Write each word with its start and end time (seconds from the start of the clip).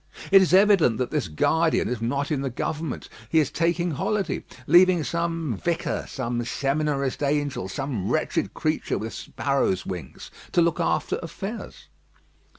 It 0.31 0.41
is 0.41 0.51
evident 0.51 0.97
that 0.97 1.11
this 1.11 1.27
guardian 1.27 1.87
is 1.87 2.01
not 2.01 2.31
in 2.31 2.41
the 2.41 2.49
government; 2.49 3.07
he 3.29 3.37
is 3.37 3.51
taking 3.51 3.91
holiday, 3.91 4.43
leaving 4.65 5.03
some 5.03 5.57
vicar 5.57 6.05
some 6.09 6.43
seminarist 6.43 7.21
angel, 7.21 7.67
some 7.69 8.09
wretched 8.09 8.55
creature 8.55 8.97
with 8.97 9.13
sparrows' 9.13 9.85
wings 9.85 10.31
to 10.53 10.61
look 10.63 10.79
after 10.79 11.19
affairs." 11.21 11.87